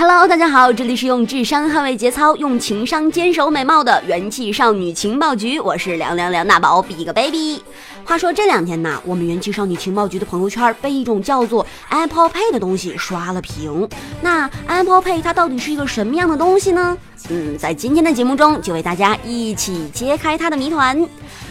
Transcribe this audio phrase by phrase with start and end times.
[0.00, 7.60] Hello，大家好，这里是用智商捍卫节操，用情商坚守美貌的元气少女情报局，我是凉凉凉大宝比个 baby。
[8.04, 13.88] 话说这两天呢，我们元气少女情报局的朋友圈被一种叫做 Apple Pay 的东西刷了屏。
[14.22, 16.96] 那 Apple Pay 它到底是一个什么样的东西呢？
[17.28, 21.04] 嗯，在今天的节目中就为大家一起揭开它的谜团。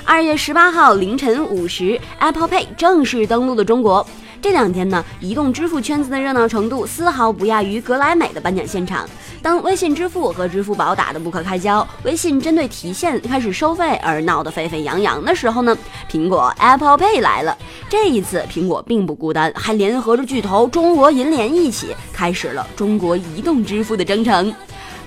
[0.05, 4.07] 二月十八号凌晨五时，Apple Pay 正式登陆了中国。
[4.41, 9.07] 这两天呢，移动支付圈子的热闹程度丝毫不亚于格莱美的颁奖现场。
[9.41, 15.77] 当微信支付和支付宝打得不可开交，微信针对提现开始收费而闹得沸沸扬扬的时候呢，
[16.09, 17.57] 苹果 Apple Pay 来了。
[17.89, 24.53] 这一次，苹果并不孤单，还联合着巨头中国银联一起开始了中国移动支付的征程。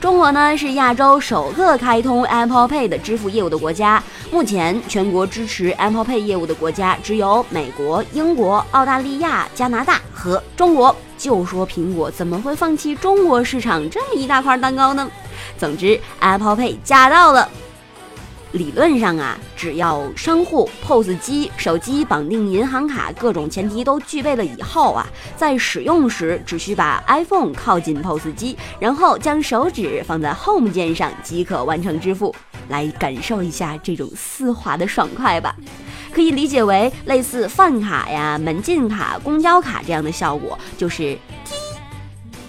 [0.00, 4.02] 中国呢是亚洲首个开通 Apple Pay 的支付业务的国家。
[4.32, 10.96] 目前，全国支持 Apple Pay 业务的国家只有美国、英国、澳大利亚、加拿大和中国。
[11.18, 15.06] 就说苹果怎么会放弃中国市场这么一大块蛋糕呢？
[15.58, 17.46] 总之，Apple Pay 驾到了。
[18.52, 32.34] 理论上啊，只要商户 POS 机、手机绑定银行卡，各种前提都具备了以后啊，在使用时只需把 iPhone 靠近 POS 机，然后将手指放在 Home 键上即可完成支付。
[32.68, 35.54] 来感受一下这种丝滑的爽快吧，
[36.12, 41.54] 可以理解为类似饭卡呀、门禁卡、公交卡这样的效果，就是滴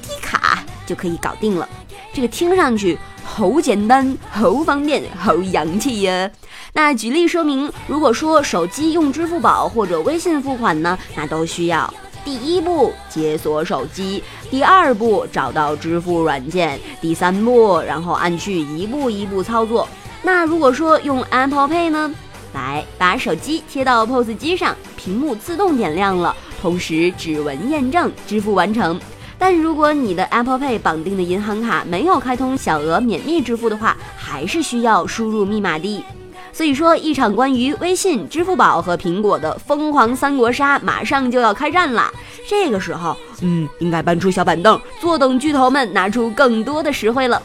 [0.03, 1.67] 滴卡就可以搞定了。
[2.13, 2.97] 这个听上去。
[3.33, 6.29] 好简单，好方便，好洋气呀！
[6.73, 11.91] 那举例说明，如果说手机用支付宝或者微信付款呢，那都需要
[12.25, 19.87] 第一步解锁手机，第二步找到支付软件，第三步然后按去一步一步操作。
[20.21, 22.13] 那如果说用 Apple Pay 呢，
[22.53, 28.99] 来把手机贴到 POS 机上，屏幕自动点亮了，同时指纹验证，支付完成。
[29.41, 36.05] 但如果你的 Apple Pay 绑定的银行卡没有开通小额免密支付的话，还是需要输入密码的。
[36.53, 42.11] 所以说，一场关于微信、支付宝和苹果的疯狂三国杀马上就要开战了。
[42.47, 47.41] 这个时候，嗯，应该搬出小板凳，坐等巨头们拿出更多的实惠了。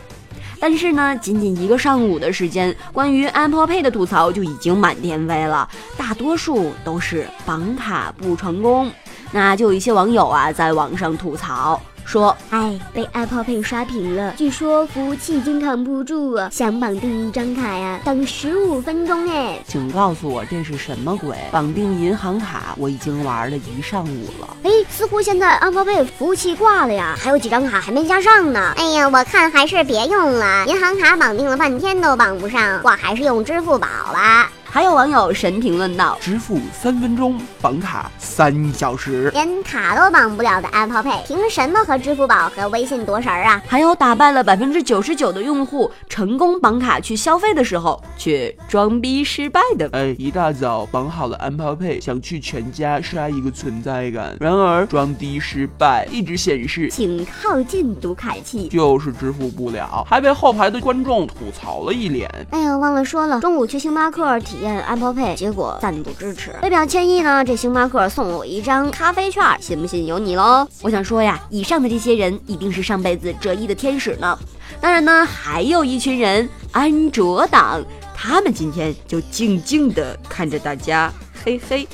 [0.61, 5.67] 但是呢，仅仅一个上午的时间，关于 Apple Pay 的吐槽就已经满天飞了，
[5.97, 8.93] 大多数都是绑卡不成功。
[9.33, 21.37] 那就有一些网友啊，在网上吐槽说：“哎，被 Apple Pay 刷屏了，据说服务器已经扛不住了，想绑定一张卡呀，等十五分钟哎，请告诉我这是什么鬼？
[21.51, 28.73] 绑定银行卡我已经玩了一上午了，哎，似乎现在 Apple Pay 服务器挂了呀，还有几张卡还没加上呢。
[28.77, 49.89] 哎呀，我看还是别用了，银行卡绑定了半天都绑不上，我还是用支付宝吧。”还有网友神评论道：“支付三分钟，绑卡三小时，连卡都绑不了的 Apple Pay，凭什么和支付宝和微信夺神啊？”还有打败了百分之九十九的用户成功绑卡去消费的时候，却装逼失败的。
[49.93, 62.31] 哎，一大早绑好了 Apple Pay，想去全家刷一个存在感，然而装逼失败，一直显示请靠近读卡器，就是支付不了，还被后排的观众吐槽了一脸。
[62.51, 64.66] 哎呀，忘了说了，中午去星巴克体验。
[64.67, 66.55] Apple Pay，结果暂不支持。
[66.63, 70.67] 为表歉意呢，这星巴克送了我一张咖啡券，信不信由你喽。
[70.83, 74.39] 我想说呀，以上的这些人一定是上辈子折翼的天使呢。
[74.81, 77.83] 当然呢，还有一群人，安卓党，
[78.15, 81.13] 他们今天就静静的看着大家，
[81.45, 81.87] 嘿嘿。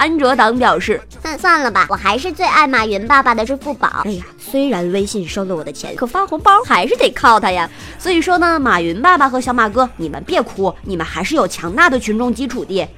[0.00, 4.00] 安卓党表示，算算了吧，我还是最爱马云爸爸的支付宝。
[4.06, 7.68] 哎呀，虽然微信收了我的钱，可发红包还是得靠他呀。
[7.98, 12.88] 所以说呢，马云爸爸和小马哥，你们别哭，你们还是有强大的群众基础的。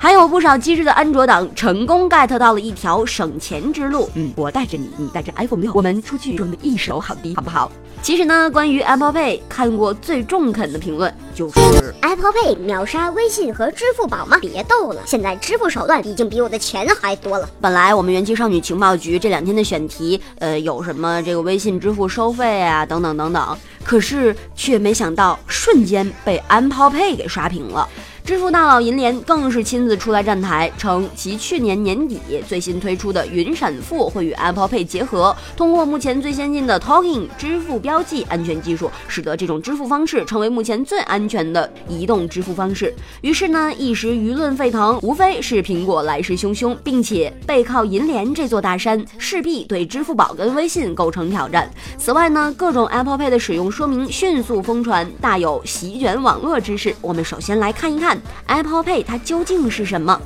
[0.00, 4.08] 还有不少机智的安卓党成功 get 到了一条省钱之路。
[4.14, 7.70] 嗯，我带着你，你带着 iPhone 六，我们出去装的一手好的，好不好？
[8.00, 11.58] 其实呢，关于 Apple Pay，看过最中肯的评论就是
[12.00, 14.38] Apple Pay 秒杀微信和支付宝吗？
[14.40, 17.50] 别逗了，现在支付手段已经比我的钱还多了。
[17.60, 27.88] 本来我们元气少女情报局这两天的选题，呃，有什么这个微信支付收费啊，等等等等，可是却没想到瞬间被 Apple Pay 给刷屏了。
[28.28, 42.94] 支付大佬银联更是亲自出来站台，称其去年年底最新推出的云闪付会与 Apple Pay 结合，通过目前最先进的 Talking 支付标记安全技术，使得这种支付方式成为目前最安全的移动支付方式。
[43.22, 51.66] 于是呢，一时舆论沸腾，无非是苹果来势汹汹，并且背靠银联这座大山，势必对支付宝跟微信构成挑战。
[51.96, 56.94] 此外呢，各种 Apple Pay 的使用说明迅速疯传，大有席卷网络之势。
[57.00, 58.17] 我们首先来看一看。
[58.46, 60.20] Apple Pay 它究竟是什么？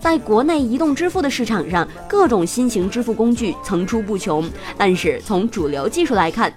[0.00, 4.48] 在国内移动支付的市场上，各种新型支付工具层出不穷。
[4.76, 6.52] 但是从主流技术来看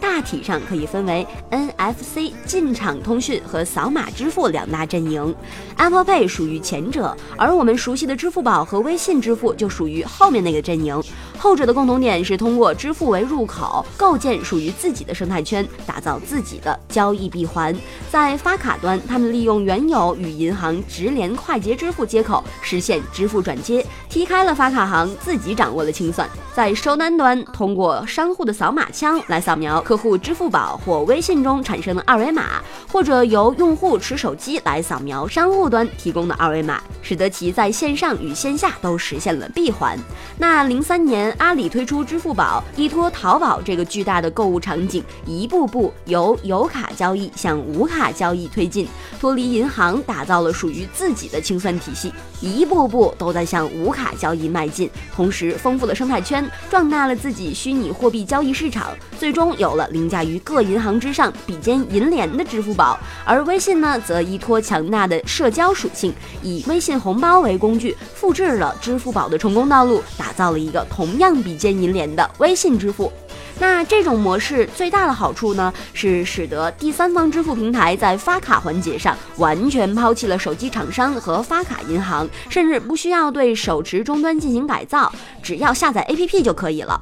[0.00, 5.34] 大体上可以分为 NFC 进场通讯和扫码支付两大阵营。
[5.76, 11.02] Apple Pay 属于前者，而我们熟悉的支付宝和微信支付就属于后面那个阵营。
[11.38, 17.74] 后者的共同点是通过支付为入口，构建属于自己的生态圈，打造自己的交易闭环。
[18.10, 26.28] 在发卡端，他们利用原有与银行直连快捷支付接口，实现支付转接，踢开了发卡行自己掌握了清算。
[26.54, 39.98] 在收单端，通过商户的扫码枪来扫描客户支付宝或微信中产生的二维码，或者由用户持手机来扫描商户端提供的二维码，使得其在线上与线下都实现了闭环。
[40.38, 48.88] 那零三年，阿里推出支付宝，依托淘宝这个巨大的购物场景，一步步由有卡交易向无卡交易推进，
[49.20, 56.44] 脱离银行，打造了属于自己的清算体系，一步步都在向无卡交易迈进，同时丰富了生态圈。
[56.70, 58.88] 壮大了自己虚拟货币交易市场，
[59.18, 62.98] 最终有了凌驾于各银行之上、比肩银联的支付宝。
[63.24, 66.12] 而微信呢，则依托强大的社交属性，
[66.42, 73.12] 以微信红包为工具，复制了支付宝的成功道路，打造了一个同样比肩银联的微信支付。
[73.60, 87.00] 那这种模式最大的好处呢，是使得第三方支付平台在发卡环节上完全抛弃了手机厂商和发卡银行，甚至不需要对手持终端进行改造，只要下载 APP 就可以了。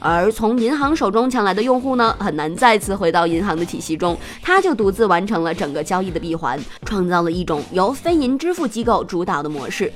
[0.00, 9.92] 而从银行手中抢来的用户呢，很难再次回到银行的体系中，他就独自完成了整个交易的闭环，创造了一种由非银支付机构主导的模式。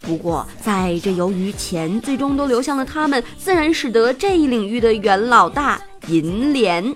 [0.00, 6.94] 不过，在这由于钱最终都流向了他们，自然使得这一领域的元老大银联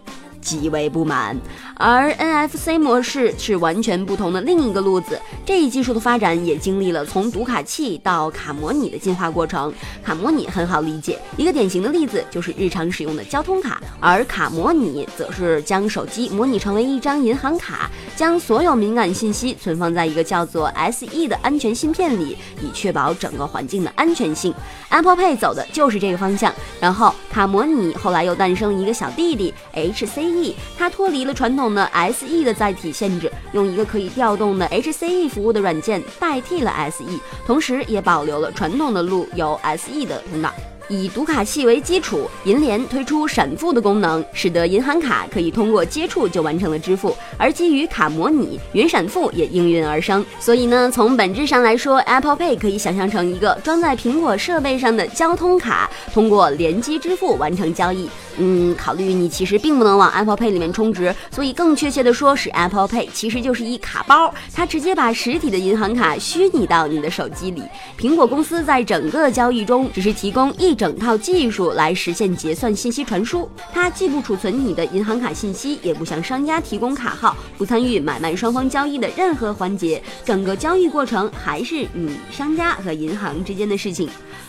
[0.48, 1.36] 极为不满。
[1.76, 9.72] 而 NFC 模式是完全不同的另一个路子，这一技术的发展也经历了从读卡器到卡模拟的进化过程。
[10.02, 24.54] 卡模拟很好理解，一个典型的例子就是日常使用的交通卡，而卡模拟则是将手机模拟成为一张银行卡，将所有敏感信息存放在一个叫做 SE 的安全芯片里，以确保整个环境的安全性。
[24.88, 26.52] Apple Pay 走的就是这个方向。
[26.80, 30.37] 然后卡模拟后来又诞生了一个小弟弟 HCE，
[30.76, 31.68] 它脱离了传统。
[31.68, 37.04] 的 SE 的载体限制，用一个可以调动的 HCE 服务的软件代替了 SE，
[37.46, 40.50] 同时也保留了传统的路由 SE 的通道。
[40.88, 47.14] 以读卡器为基础，银联推出闪付的功能，使得银行卡可以通过接触就完成了支付。
[47.36, 50.24] 而基于卡模拟，云闪付也应运而生。
[50.40, 58.08] 所以呢，从本质上来说，Apple Pay 可以想象成一个装在苹果设备上的交通卡，通过联机支付完成交易。
[58.38, 67.62] 嗯，考虑你其实并不能往 Apple Pay 里面充值，所以更确切的说是 Apple Pay 其实就是一卡包，它直接把实体的银行卡虚拟到你的手机里。
[67.98, 84.08] 苹果公司在整个交易中只是提供一整套技术来实现结算信息传输，它既不储存你的银行卡信息，也不向商家提供卡号，不参与买卖双方交易的任何环节，整个交易过程还是你商家和银行之间的事情。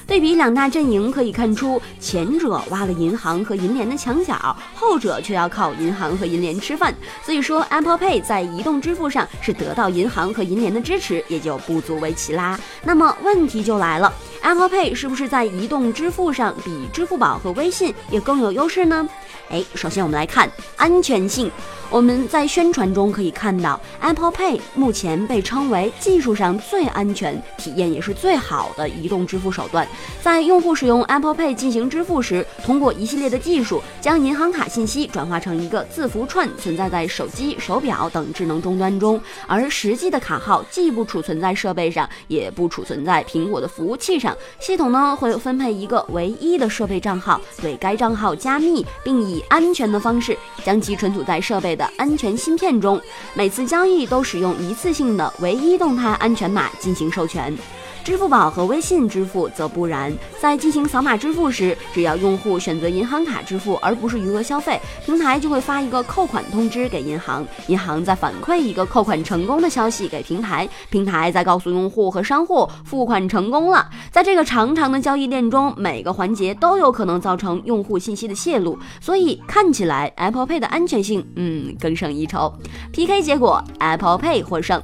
[0.09, 6.91] 对比两大阵营可以看出，前者挖了银行和银联的墙角，后者却要靠银行和银联吃饭。
[7.23, 12.59] 所以说，Apple Pay 在移动支付上是得到银行和银联的支持，也就不足为奇啦。
[12.83, 14.11] 那么问题就来了
[14.41, 19.07] ，Apple Pay 是不是在移动支付上比支付宝和微信也更有优势呢？
[19.49, 21.51] 哎，首先我们来看安全性。
[21.91, 29.87] 我们在宣传中可以看到，Apple Pay 目前被称为技术上最安全、体验也是最好的移动支付手段。
[30.21, 39.19] 在用户使用 Apple Pay 进行支付时，通过一系列的技术，将银行卡信息转化成一个字符串，存在在手机、手表等智能终端中。
[39.47, 44.28] 而实际的卡号既不储存在设备上，也不储存在苹果的服务器上。
[44.59, 51.69] 系统呢会分配一个唯一的设备账号，对该账号加密，并以安全的方式将其存储在设备。
[51.79, 52.99] 的安全芯片中，
[53.33, 57.55] 每次交易都使用一次性的唯一动态安全码进行授权。
[58.03, 73.87] 支付宝和微信支付则不然，在进行扫码支付时，只要用户选择银行卡支付而不是余额消费，平台就会发一个扣款通知给银行，银行再反馈一个扣款成功的消息给平台，平台再告诉用户和商户付款成功了。
[74.11, 82.51] 在这个长长的交易链中，每个环节都有可能造成用户信息的泄露，所以看起来 Apple Pay 的安全性，嗯，更胜一筹。
[82.91, 84.81] PK 结果，Apple Pay 获胜。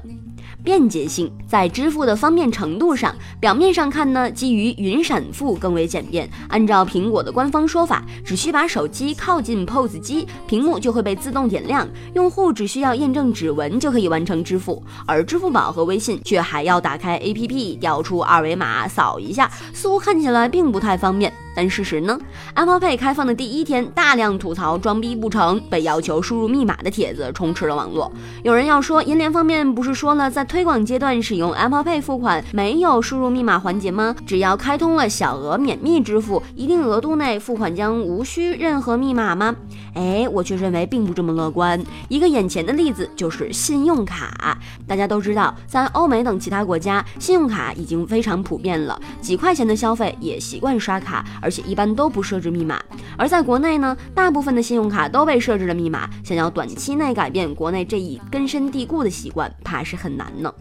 [0.65, 6.27] 便捷性在支付的方便程度上，表面上看呢，基于云闪付更为简便。
[6.49, 14.83] 按照苹果的官方说法，只需把手机靠近 POS 机，屏幕就会被自动点亮，用户只需要验证指纹就可以完成支付。
[15.05, 21.31] 而支付宝和微信却还要打开 APP，调出二维码扫一下，似乎看起来并不太方便。
[21.55, 22.19] 但事实呢
[22.53, 28.11] ？Apple Pay 开放的第一天，大量吐槽装逼不成、被要求输入密码的帖子充斥了网络。
[28.43, 34.15] 有人要说，银联方面不是说了，在推广阶段使用 Apple Pay 付款没有输入密码环节吗？
[34.27, 39.55] 只要开通了小额免密支付，一定额度内付款将无需任何密码吗？
[39.93, 41.81] 哎，我却认为并不这么乐观。
[42.09, 44.57] 一个眼前的例子就是信用卡。
[44.85, 52.81] 大家都知道，在欧美等其他国家，信用卡已经非常普遍了，几块钱的消费也习惯刷卡，而且一般都不设置密码。
[53.15, 60.51] 而在国内呢，大部分的信用卡都被设置了密码，想要短期内改变国内这一根深蒂固的习惯，怕是很难呢。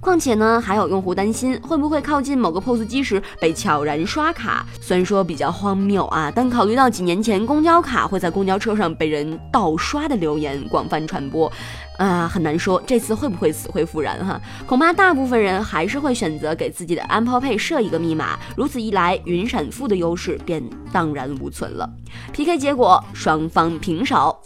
[0.00, 4.66] 况且呢，还有用户担心会不会靠近某个 POS 机时被悄然刷卡。
[4.80, 11.50] 虽然说比较荒谬啊，但考虑到几年前公交卡会在公交车上被人盗刷的流言广泛传播。
[11.96, 14.40] 啊，很难说这次会不会死灰复燃哈？
[14.66, 20.62] 恐怕大部分人还是会选择给自己的 Apple Pay 设一个密码，如此一来，云闪付的优势便
[20.92, 21.88] 荡然无存了。
[22.32, 24.38] PK 结果双方平手。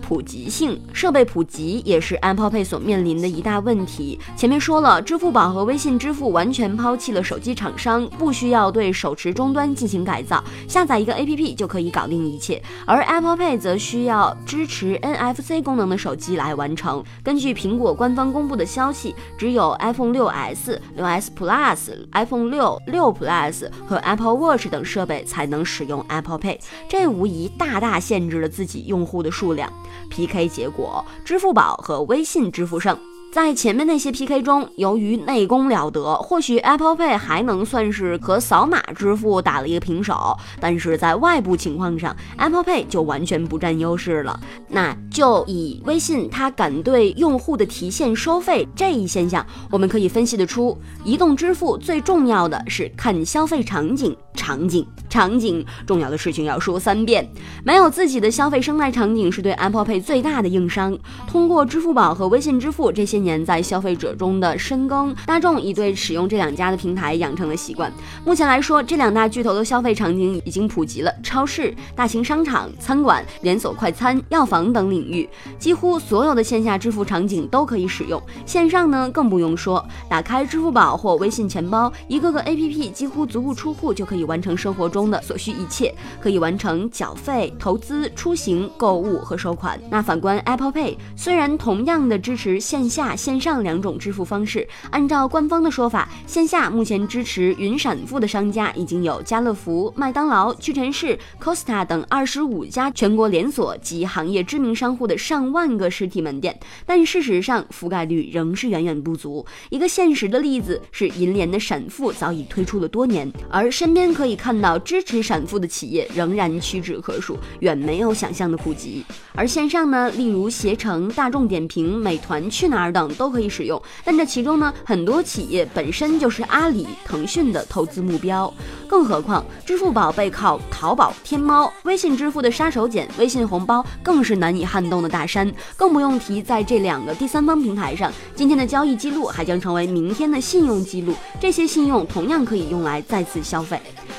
[0.00, 4.18] 普及性设备普及也是 Apple Pay 所面临的一大问题。
[4.36, 12.62] 前面说了，支付宝和微信支付完全抛弃了手机厂商，不需要对手持终端进行改造，下载一个 APP 就可以搞定一切。
[12.86, 17.04] 而 Apple Pay 则需要支持 NFC 功能的手机来完成。
[17.22, 26.58] 根据苹果官方公布的消息，只有 iPhone 6s、6s Plus、iPhone 6、6 Plus 和 Apple Watch 等设备才能使用 Apple Pay，
[26.88, 29.72] 这无疑大大限制了自己用户的数量。
[30.10, 32.98] PK 结果，支付宝和微信支付胜。
[33.30, 40.34] 在前面那些 PK 中，由于内功了得，或许 Apple Pay 还能算是和扫码支付打了一个平手。
[40.58, 44.40] 但是在外部情况上，Apple Pay 就完全不占优势了。
[44.68, 54.16] 那就以微信它敢对用户的提现收费这一现象，我们可以分析得出，移动支付最重要的是看消费场景。
[54.32, 57.28] 场景，场景，重要的事情要说三遍。
[57.64, 60.96] 没有自己的消费生态场景是对 Apple Pay 最大的硬伤。
[61.26, 67.92] 通过支付宝和微信支付这些年在消费者中的深耕，大众已对使用这两家的平台养成了习惯。
[68.24, 78.22] 目前来说，这两大巨头的消费场景已经普及了超市、大型商场、餐馆、连锁快餐、药房等领域，几乎所有的线下支付场景都可以使用。
[78.46, 84.28] 线上呢，更不用说，打开支付宝或微信钱包，一个个 APP 几乎足不出户就可以。
[84.28, 89.80] 完成生活中中的所需一切，可以完成缴费、投资、出行、购物和收款。
[89.88, 109.46] 那反观 Apple Pay，虽然同样的支持线下、线上两种支付方式，按照官方的说法，线下目前支持云闪付的商家已经有家乐福、麦当劳、屈臣氏、Costa 等二十五家全国连锁及行业知名商户的上万个实体门店，但事实上覆盖率仍是远远不足。
[109.70, 114.08] 一个现实的例子是，银联的闪付早已推出了多年，而身边。
[114.08, 119.04] 可以看到，支持闪付的企业仍然屈指可数，远没有想象的普及。
[119.34, 128.50] 而线上呢，例如携程、大众点评、美团、去哪儿等都可以使用，但这其中呢，很多企业本身就是阿里、腾讯的投资目标。
[128.88, 135.52] 更何况，支付宝背靠淘宝、天猫，微信支付的杀手锏微信红包更是难以撼动的大山。
[135.76, 143.78] 更不用提在这两个第三方平台上，今天的交易记录还将成为明天的信用记录，这些信用同样可以用来再次消费。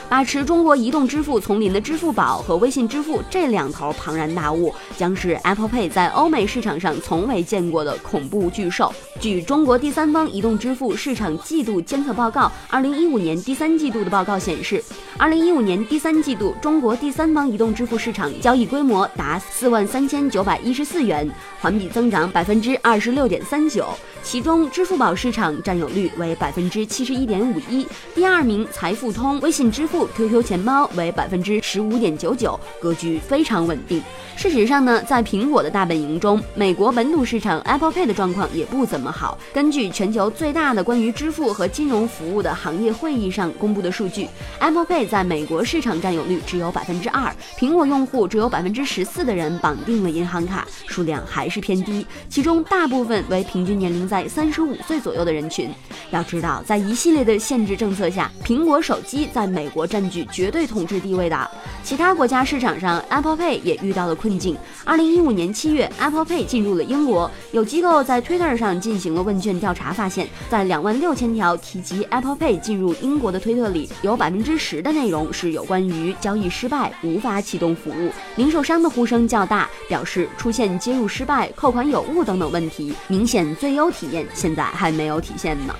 [0.09, 8.91] 把持中国移动支付丛林的支付宝和微信支付这两头庞然大物，将是 Apple Pay 在欧美市场上从未见过的恐怖巨兽。
[9.19, 14.83] 据中国第三方移动支付市场季度监测报告，二零一五年第三季度的报告显示，
[15.15, 21.29] 二零一五年第三季度中国第三方移动支付市场交易规模达四万三千九百一十四元，
[21.61, 23.87] 环比增长百分之二十六点三九。
[24.23, 34.01] 其中，支付宝市场占有率为百分之七十一点五一，第二名财付通、微信支付、QQ 钱包为百分之十五点九九，格局非常稳定。
[34.35, 39.37] 事实上呢，在苹果的大本营中，美国本土市场 Apple Pay 的状况也不怎么好。
[39.53, 44.29] 根据全球最大的关于支付和金融服务的行业会议上公布的数据
[44.59, 55.69] ，Apple Pay 在美国市场占有率只有百分之二，苹果用户只有百分之十四的人绑定了银行卡，数量还是偏低，其中大部分为平均年龄在三十五岁左右的人群。
[56.11, 61.51] 要知道，在一系列的限制政策下，苹果手机在美国占据绝对统治地位的。
[61.83, 64.29] 其他国家市场上，Apple Pay 也遇到了困。
[64.39, 64.55] 境。
[64.85, 67.29] 二零一五年七月，Apple Pay 进入了英国。
[67.51, 78.11] 有机构在 Twitter 上进行了问卷调查，发现，在两万六千条提及 Apple Pay 进入英国的推特里，有百分之十的内容是有关于交易失败、无法启动服务。
[78.35, 85.73] 零售商的呼声较大，表示出现接入失败、扣款有误等等问题，明显最优体验现在还没有体现呢。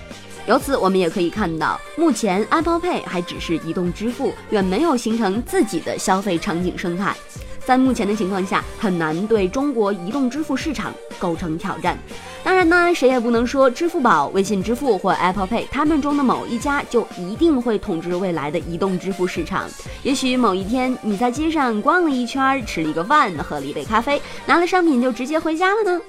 [0.50, 7.16] 由此，我们也可以看到，目前 Apple Pay 还只是移动支付，远没有形成自己的消费场景生态。
[7.64, 11.96] 在目前的情况下，很难对中国移动支付市场构成挑战。
[12.44, 19.66] 当然呢，谁也不能说支付宝、微信支付或 Apple Pay 他们中的某一家就一定会统治未来的移动支付市场。
[20.04, 26.02] 也许某一天你在街上逛了一圈，吃了一个饭，喝了一杯咖啡，拿了商品就直接回家了呢？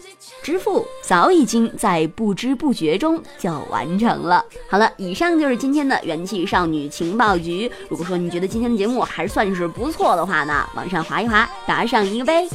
[0.42, 4.44] 支付早已经在不知不觉中就完成了。
[4.68, 7.70] 好了，以上就是今天的元气少女情报局。
[7.88, 12.48] 如果说你觉得今天的节目还算是不错的话呢，往上滑一滑，打赏一个呗。